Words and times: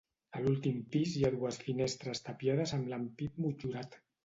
A 0.37 0.39
l'últim 0.45 0.79
pis 0.95 1.13
hi 1.17 1.21
ha 1.27 1.31
dues 1.35 1.61
finestres 1.67 2.23
tapiades 2.31 2.77
amb 2.81 2.93
l'ampit 2.95 3.41
motllurat. 3.47 4.03